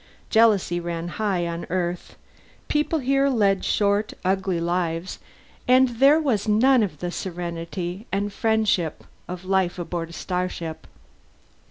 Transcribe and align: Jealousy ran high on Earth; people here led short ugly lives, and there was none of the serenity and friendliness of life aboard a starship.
Jealousy 0.31 0.79
ran 0.79 1.09
high 1.09 1.45
on 1.45 1.65
Earth; 1.69 2.15
people 2.67 2.97
here 2.97 3.29
led 3.29 3.63
short 3.63 4.15
ugly 4.25 4.59
lives, 4.59 5.19
and 5.67 5.89
there 5.89 6.19
was 6.19 6.47
none 6.47 6.81
of 6.81 6.97
the 7.01 7.11
serenity 7.11 8.07
and 8.11 8.33
friendliness 8.33 8.95
of 9.27 9.45
life 9.45 9.77
aboard 9.77 10.09
a 10.09 10.13
starship. 10.13 10.87